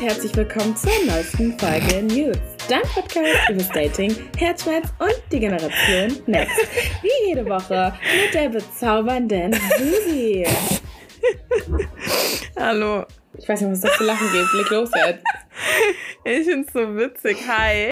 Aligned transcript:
und 0.00 0.06
herzlich 0.06 0.34
willkommen 0.34 0.74
zur 0.76 0.92
neuesten 1.06 1.58
Folge 1.58 2.02
News. 2.02 2.38
Dein 2.68 2.82
Podcast 2.82 3.50
über 3.50 3.62
Dating, 3.74 4.14
Herzschmerz 4.38 4.88
und 4.98 5.20
die 5.30 5.40
Generation 5.40 6.22
Next. 6.26 6.56
Wie 7.02 7.28
jede 7.28 7.44
Woche 7.44 7.92
mit 8.24 8.32
der 8.32 8.48
bezaubernden 8.48 9.52
Susi. 9.78 10.46
Hallo. 12.58 13.04
Ich 13.36 13.48
weiß 13.48 13.60
nicht, 13.60 13.70
was 13.72 13.84
es 13.84 13.98
zu 13.98 14.04
lachen 14.04 14.26
gibt. 14.32 14.52
Leg 14.54 14.70
los 14.70 14.90
jetzt. 15.06 15.24
Ich 16.24 16.46
find's 16.46 16.72
so 16.72 16.96
witzig. 16.96 17.36
Hi. 17.46 17.88